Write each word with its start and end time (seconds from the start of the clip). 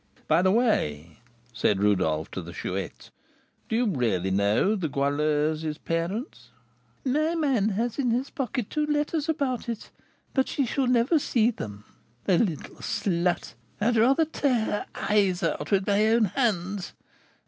"By 0.27 0.41
the 0.41 0.49
way," 0.51 1.19
said 1.53 1.83
Rodolph 1.83 2.31
to 2.31 2.41
the 2.41 2.53
Chouette, 2.53 3.11
"do 3.69 3.75
you 3.75 3.85
really 3.85 4.31
know 4.31 4.73
the 4.75 4.89
Goualeuse's 4.89 5.77
parents?" 5.77 6.49
"My 7.05 7.35
man 7.35 7.69
has 7.69 7.99
in 7.99 8.09
his 8.09 8.31
pocket 8.31 8.71
two 8.71 8.87
letters 8.87 9.29
about 9.29 9.69
it, 9.69 9.91
but 10.33 10.47
she 10.47 10.65
shall 10.65 10.87
never 10.87 11.19
see 11.19 11.51
them, 11.51 11.83
the 12.23 12.39
little 12.39 12.77
slut! 12.77 13.53
I 13.79 13.85
would 13.91 13.97
rather 13.97 14.25
tear 14.25 14.65
her 14.65 14.85
eyes 14.95 15.43
out 15.43 15.69
with 15.69 15.85
my 15.85 16.07
own 16.07 16.25
hands. 16.25 16.93